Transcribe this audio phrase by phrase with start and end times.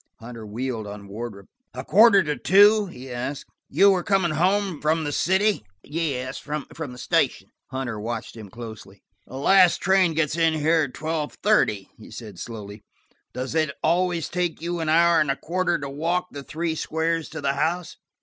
[0.15, 1.45] Hunter wheeled on Wardrop.
[1.75, 3.45] "A quarter to two?" he asked.
[3.69, 9.03] "You were coming home from–the city?" "Yes, from the station." Hunter watched him closely.
[9.27, 12.83] "The last train gets in here at twelve thirty," he said slowly.
[13.31, 17.29] "Does it always take you an hour and a quarter to walk the three squares
[17.29, 17.97] to the house?"